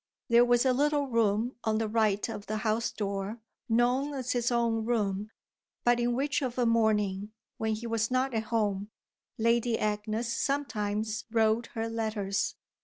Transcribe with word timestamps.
There 0.29 0.43
was 0.43 0.65
a 0.65 0.73
little 0.73 1.05
room 1.05 1.57
on 1.63 1.77
the 1.77 1.87
right 1.87 2.27
of 2.27 2.47
the 2.47 2.57
house 2.57 2.89
door 2.91 3.37
known 3.69 4.15
as 4.15 4.31
his 4.31 4.51
own 4.51 4.83
room; 4.83 5.29
but 5.83 5.99
in 5.99 6.15
which 6.15 6.41
of 6.41 6.57
a 6.57 6.65
morning, 6.65 7.33
when 7.57 7.75
he 7.75 7.85
was 7.85 8.09
not 8.09 8.33
at 8.33 8.45
home, 8.45 8.89
Lady 9.37 9.77
Agnes 9.77 10.35
sometimes 10.35 11.25
wrote 11.29 11.67
her 11.75 11.87
letters. 11.87 12.55